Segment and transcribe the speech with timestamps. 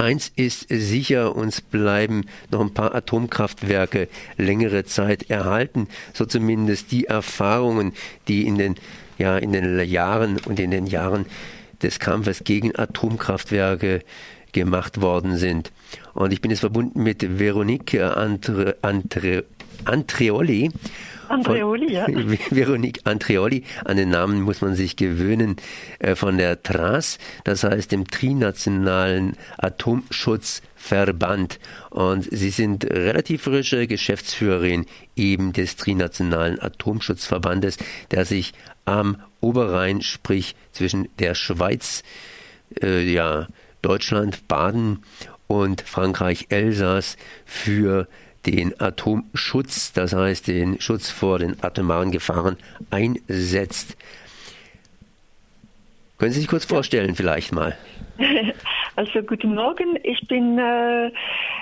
[0.00, 5.88] Eins ist sicher, uns bleiben noch ein paar Atomkraftwerke längere Zeit erhalten.
[6.14, 7.92] So zumindest die Erfahrungen,
[8.28, 8.76] die in den,
[9.18, 11.26] ja, in den Jahren und in den Jahren
[11.82, 14.04] des Kampfes gegen Atomkraftwerke
[14.52, 15.72] gemacht worden sind.
[16.14, 19.44] Und ich bin jetzt verbunden mit Veronique Andre, Andre,
[19.84, 20.70] Antreoli.
[21.28, 22.06] Andreoli, ja.
[22.50, 25.56] Veronique Andreoli, an den Namen muss man sich gewöhnen,
[25.98, 31.58] äh, von der TRAS, das heißt dem Trinationalen Atomschutzverband.
[31.90, 34.86] Und Sie sind relativ frische Geschäftsführerin
[35.16, 37.78] eben des Trinationalen Atomschutzverbandes,
[38.10, 38.52] der sich
[38.84, 42.02] am Oberrhein, sprich zwischen der Schweiz,
[42.82, 43.48] äh, ja,
[43.82, 45.04] Deutschland, Baden
[45.46, 48.08] und Frankreich, Elsass für
[48.50, 52.56] den Atomschutz, das heißt den Schutz vor den atomaren Gefahren,
[52.90, 53.96] einsetzt.
[56.18, 57.76] Können Sie sich kurz vorstellen, vielleicht mal?
[58.96, 59.96] Also guten Morgen.
[60.02, 61.12] Ich bin äh,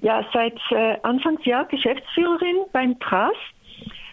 [0.00, 3.36] ja seit äh, Anfangsjahr Geschäftsführerin beim TRAS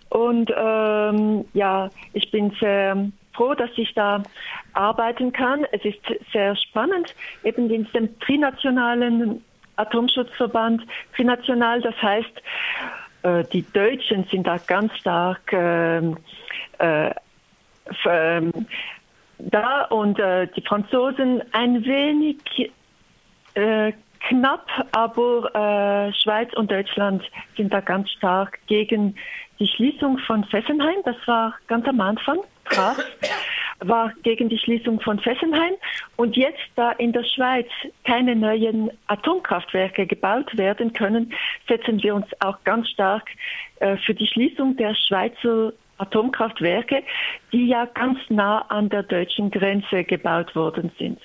[0.10, 4.22] und ähm, ja, ich bin sehr froh, dass ich da
[4.74, 5.66] arbeiten kann.
[5.72, 6.00] Es ist
[6.32, 9.44] sehr spannend, eben in diesem trinationalen
[9.78, 10.84] Atomschutzverband,
[11.16, 12.42] trinational, das heißt,
[13.24, 17.14] äh, die Deutschen sind da ganz stark äh, äh,
[18.06, 18.52] ähm,
[19.40, 22.72] da und äh, die Franzosen ein wenig
[24.20, 27.24] knapp, aber Schweiz und Deutschland
[27.56, 29.16] sind da ganz stark gegen
[29.58, 30.98] die Schließung von Fessenheim.
[31.06, 33.04] Das war ganz am Anfang krass
[33.80, 35.74] war gegen die Schließung von Fessenheim.
[36.16, 37.68] Und jetzt, da in der Schweiz
[38.04, 41.34] keine neuen Atomkraftwerke gebaut werden können,
[41.68, 43.30] setzen wir uns auch ganz stark
[43.80, 47.04] äh, für die Schließung der Schweizer Atomkraftwerke,
[47.52, 51.20] die ja ganz nah an der deutschen Grenze gebaut worden sind.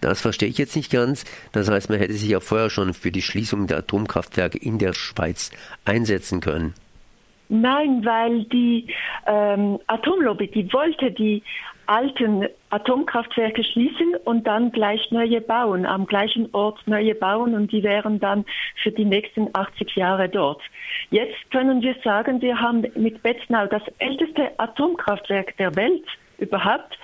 [0.00, 1.24] Das verstehe ich jetzt nicht ganz.
[1.52, 4.92] Das heißt, man hätte sich ja vorher schon für die Schließung der Atomkraftwerke in der
[4.92, 5.50] Schweiz
[5.84, 6.74] einsetzen können.
[7.48, 8.88] Nein, weil die
[9.26, 11.42] ähm, Atomlobby, die wollte die
[11.86, 17.82] alten Atomkraftwerke schließen und dann gleich neue bauen, am gleichen Ort neue bauen und die
[17.82, 18.44] wären dann
[18.82, 20.60] für die nächsten 80 Jahre dort.
[21.10, 26.04] Jetzt können wir sagen, wir haben mit Betznau das älteste Atomkraftwerk der Welt
[26.38, 26.98] überhaupt.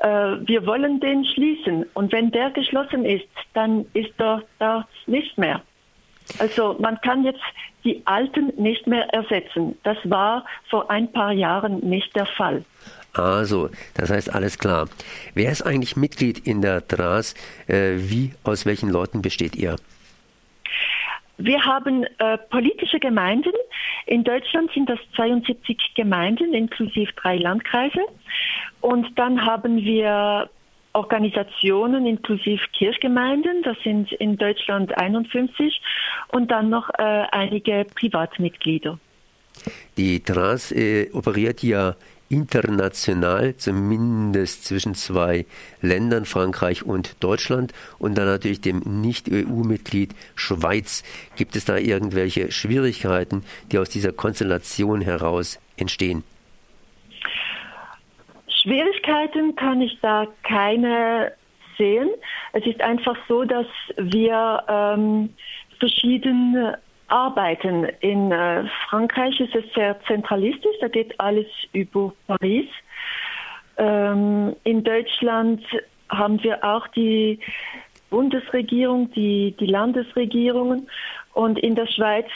[0.00, 5.38] Äh, wir wollen den schließen und wenn der geschlossen ist, dann ist er da nicht
[5.38, 5.62] mehr.
[6.38, 7.40] Also man kann jetzt
[7.84, 9.76] die alten nicht mehr ersetzen.
[9.82, 12.64] Das war vor ein paar Jahren nicht der Fall.
[13.14, 14.88] Also, das heißt alles klar.
[15.34, 17.34] Wer ist eigentlich Mitglied in der DRAS?
[17.66, 19.76] Äh, wie, aus welchen Leuten besteht ihr?
[21.38, 23.52] Wir haben äh, politische Gemeinden.
[24.06, 28.00] In Deutschland sind das 72 Gemeinden inklusive drei Landkreise.
[28.80, 30.50] Und dann haben wir
[30.92, 35.80] Organisationen inklusive Kirchgemeinden, das sind in Deutschland 51
[36.32, 38.98] und dann noch äh, einige Privatmitglieder.
[39.96, 41.96] Die Trans äh, operiert ja
[42.28, 45.46] international, zumindest zwischen zwei
[45.80, 51.02] Ländern, Frankreich und Deutschland und dann natürlich dem Nicht-EU-Mitglied Schweiz.
[51.36, 56.22] Gibt es da irgendwelche Schwierigkeiten, die aus dieser Konstellation heraus entstehen?
[58.62, 61.32] Schwierigkeiten kann ich da keine
[61.76, 62.10] sehen.
[62.52, 65.34] Es ist einfach so, dass wir ähm,
[65.78, 66.74] verschieden
[67.08, 67.84] arbeiten.
[68.00, 72.68] In äh, Frankreich ist es sehr zentralistisch, da geht alles über Paris.
[73.78, 75.62] Ähm, in Deutschland
[76.10, 77.38] haben wir auch die
[78.10, 80.88] Bundesregierung, die, die Landesregierungen
[81.34, 82.26] und in der Schweiz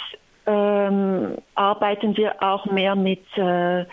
[0.46, 3.84] ähm, arbeiten wir auch mehr mit äh,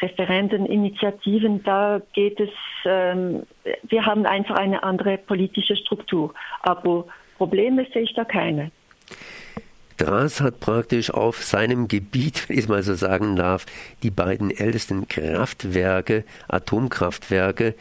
[0.00, 2.50] Referenden, Initiativen, da geht es,
[2.84, 3.44] ähm,
[3.84, 6.34] wir haben einfach eine andere politische Struktur.
[6.60, 7.06] Aber
[7.38, 8.70] Probleme sehe ich da keine.
[9.96, 13.66] Dras hat praktisch auf seinem Gebiet, wenn ich es mal so sagen darf,
[14.02, 17.74] die beiden ältesten Kraftwerke, Atomkraftwerke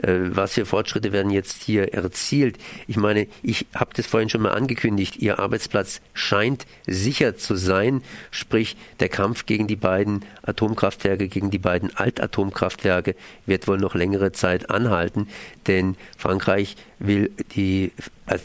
[0.00, 2.58] was für Fortschritte werden jetzt hier erzielt?
[2.86, 8.02] Ich meine, ich habe das vorhin schon mal angekündigt, Ihr Arbeitsplatz scheint sicher zu sein,
[8.30, 13.16] sprich der Kampf gegen die beiden Atomkraftwerke, gegen die beiden Altatomkraftwerke
[13.46, 15.28] wird wohl noch längere Zeit anhalten,
[15.66, 17.92] denn Frankreich will, die,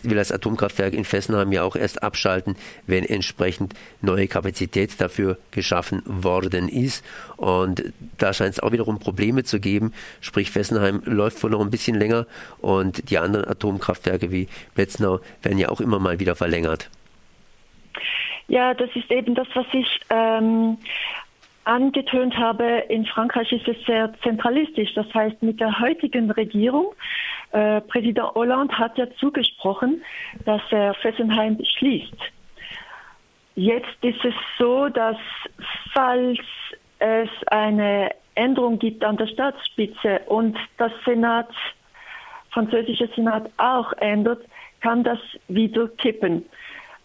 [0.03, 2.55] will das Atomkraftwerk in Fessenheim ja auch erst abschalten,
[2.87, 7.03] wenn entsprechend neue Kapazität dafür geschaffen worden ist.
[7.37, 7.83] Und
[8.17, 11.99] da scheint es auch wiederum Probleme zu geben, sprich Fessenheim läuft wohl noch ein bisschen
[11.99, 12.25] länger
[12.59, 16.89] und die anderen Atomkraftwerke wie Betznau werden ja auch immer mal wieder verlängert.
[18.47, 20.77] Ja, das ist eben das, was ich ähm,
[21.63, 22.83] angetönt habe.
[22.89, 24.93] In Frankreich ist es sehr zentralistisch.
[24.95, 26.93] Das heißt, mit der heutigen Regierung
[27.51, 30.03] äh, Präsident Hollande hat ja zugesprochen,
[30.45, 32.17] dass er Fessenheim schließt.
[33.55, 35.17] Jetzt ist es so, dass
[35.93, 36.39] falls
[36.99, 41.49] es eine Änderung gibt an der Staatsspitze und das Senat,
[42.51, 44.43] französische Senat auch ändert,
[44.81, 46.45] kann das wieder kippen.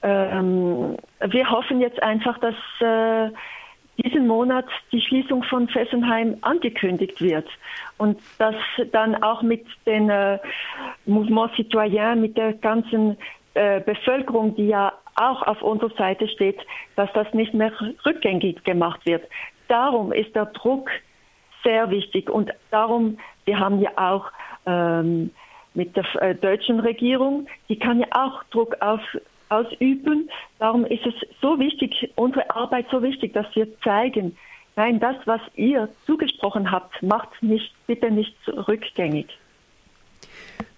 [0.03, 0.97] Ähm,
[1.27, 3.33] wir hoffen jetzt einfach, dass äh,
[4.03, 7.49] diesen Monat die Schließung von Fessenheim angekündigt wird
[7.99, 8.55] und dass
[8.93, 10.39] dann auch mit den äh,
[11.07, 13.17] Mouvement Citoyen, mit der ganzen
[13.55, 16.61] äh, Bevölkerung, die ja auch auf unserer Seite steht,
[16.95, 17.73] dass das nicht mehr
[18.07, 19.25] rückgängig gemacht wird.
[19.67, 20.91] Darum ist der Druck
[21.69, 24.25] sehr wichtig und darum, wir haben ja auch
[24.65, 25.31] ähm,
[25.75, 29.03] mit der äh, deutschen Regierung, die kann ja auch Druck auf
[29.51, 30.31] ausüben.
[30.59, 34.37] Darum ist es so wichtig, unsere Arbeit so wichtig, dass wir zeigen,
[34.77, 39.27] nein, das, was ihr zugesprochen habt, macht nicht, bitte nicht rückgängig.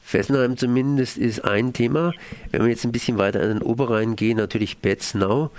[0.00, 2.12] Fessenheim zumindest ist ein Thema.
[2.50, 5.50] Wenn wir jetzt ein bisschen weiter an den Oberrhein gehen, natürlich Betznau.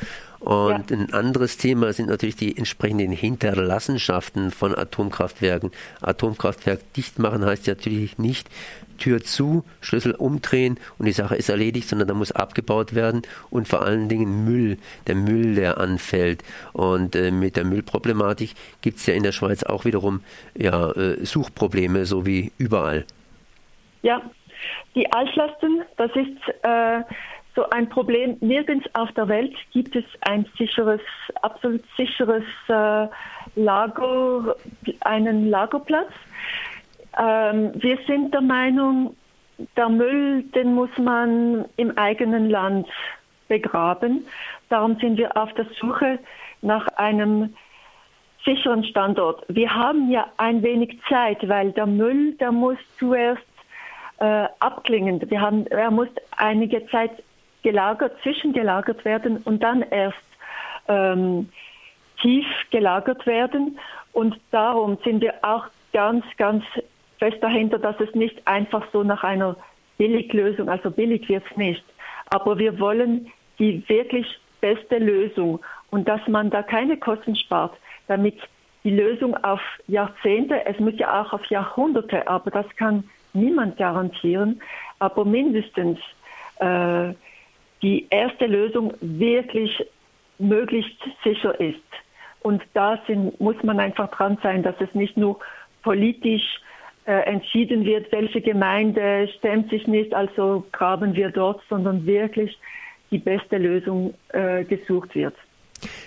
[0.42, 0.98] Und ja.
[0.98, 5.72] ein anderes Thema sind natürlich die entsprechenden Hinterlassenschaften von Atomkraftwerken.
[6.02, 8.50] Atomkraftwerk dicht machen heißt ja natürlich nicht
[8.98, 13.68] Tür zu, Schlüssel umdrehen und die Sache ist erledigt, sondern da muss abgebaut werden und
[13.68, 14.78] vor allen Dingen Müll,
[15.08, 16.44] der Müll, der anfällt.
[16.74, 20.22] Und äh, mit der Müllproblematik gibt es ja in der Schweiz auch wiederum
[20.56, 23.06] ja, äh, Suchprobleme, so wie überall.
[24.02, 24.22] Ja,
[24.96, 27.02] die Altlasten, das ist äh,
[27.56, 28.38] so ein Problem.
[28.40, 31.02] Nirgends auf der Welt gibt es ein sicheres,
[31.42, 33.08] absolut sicheres äh,
[33.56, 34.56] Lager,
[35.02, 36.12] einen Lagerplatz.
[37.18, 39.16] Ähm, wir sind der Meinung,
[39.76, 42.88] der Müll, den muss man im eigenen Land
[43.48, 44.26] begraben.
[44.70, 46.20] Darum sind wir auf der Suche
[46.62, 47.54] nach einem
[48.46, 49.44] sicheren Standort.
[49.50, 53.44] Wir haben ja ein wenig Zeit, weil der Müll, der muss zuerst
[54.20, 55.22] äh, abklingen.
[55.30, 56.08] Wir haben, er muss
[56.38, 57.12] einige Zeit
[57.64, 60.18] gelagert, zwischengelagert werden und dann erst
[60.88, 61.50] ähm,
[62.22, 63.80] tief gelagert werden.
[64.14, 66.64] Und darum sind wir auch ganz, ganz
[67.20, 69.56] fest dahinter, dass es nicht einfach so nach einer
[69.98, 71.84] Billiglösung, also billig wird es nicht,
[72.32, 74.26] aber wir wollen die wirklich
[74.60, 75.60] beste Lösung
[75.92, 77.74] und dass man da keine Kosten spart,
[78.08, 78.40] damit
[78.84, 83.04] die Lösung auf Jahrzehnte, es muss ja auch auf Jahrhunderte, aber das kann
[83.34, 84.60] niemand garantieren,
[84.98, 86.00] aber mindestens
[86.60, 87.14] äh,
[87.82, 89.84] die erste Lösung wirklich
[90.40, 91.80] möglichst sicher ist.
[92.42, 93.00] Und da
[93.40, 95.40] muss man einfach dran sein, dass es nicht nur
[95.84, 96.60] politisch
[97.06, 102.58] äh, entschieden wird, welche Gemeinde stemmt sich nicht, also graben wir dort, sondern wirklich
[103.12, 105.36] die beste Lösung äh, gesucht wird.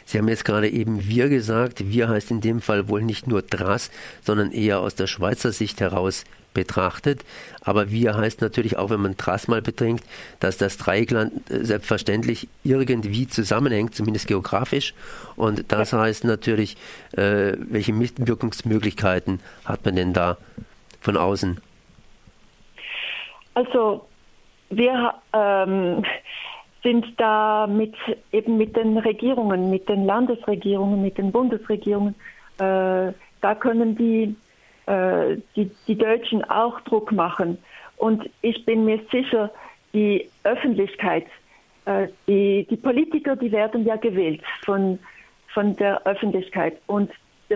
[0.04, 1.90] Sie haben jetzt gerade eben wir gesagt.
[1.90, 3.90] Wir heißt in dem Fall wohl nicht nur Drass,
[4.22, 6.24] sondern eher aus der Schweizer Sicht heraus
[6.54, 7.24] betrachtet.
[7.60, 10.04] Aber wir heißt natürlich auch, wenn man Drass mal betrinkt,
[10.40, 14.94] dass das Dreieckland äh, selbstverständlich irgendwie zusammenhängt, zumindest geografisch.
[15.36, 16.76] Und das heißt natürlich,
[17.12, 20.38] äh, welche Mitwirkungsmöglichkeiten hat man denn da
[21.00, 21.60] von außen?
[23.54, 24.06] Also
[24.70, 26.04] wir ähm,
[26.84, 27.94] sind da mit
[28.30, 32.14] eben mit den Regierungen, mit den Landesregierungen, mit den Bundesregierungen,
[32.58, 34.36] äh, da können die,
[34.86, 37.58] äh, die, die Deutschen auch Druck machen.
[37.96, 39.50] Und ich bin mir sicher,
[39.94, 41.26] die Öffentlichkeit,
[41.86, 44.98] äh, die, die Politiker, die werden ja gewählt von,
[45.48, 47.10] von der Öffentlichkeit und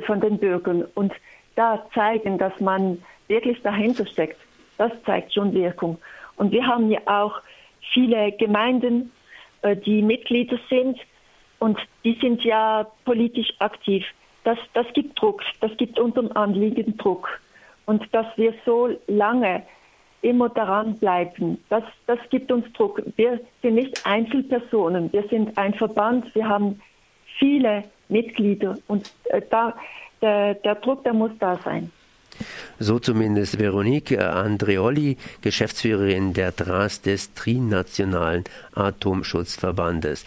[0.06, 0.87] von den Bürgern.
[0.94, 1.12] Und
[1.54, 4.38] da zeigen, dass man wirklich dahinter steckt,
[4.78, 5.99] das zeigt schon Wirkung.
[6.37, 7.40] Und wir haben ja auch
[7.92, 9.11] viele Gemeinden,
[9.62, 10.98] äh, die Mitglieder sind
[11.58, 14.04] und die sind ja politisch aktiv.
[14.44, 17.28] Das, das gibt Druck, das gibt unserem Anliegen Druck.
[17.86, 19.62] Und dass wir so lange
[20.22, 23.02] immer daran bleiben, das, das gibt uns Druck.
[23.16, 26.80] Wir sind nicht Einzelpersonen, wir sind ein Verband, wir haben
[27.38, 29.74] viele Mitglieder und äh, da,
[30.20, 31.90] der, der Druck, der muss da sein.
[32.80, 40.16] So zumindest Veronique Andreoli, Geschäftsführerin der DRAS des Trinationalen Atomschutzverbandes.